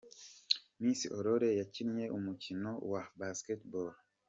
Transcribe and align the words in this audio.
Miss 0.83 1.01
Aurore 1.15 1.49
yakinnye 1.59 2.05
umukino 2.17 2.71
wa 2.91 3.01
Basketball. 3.19 3.89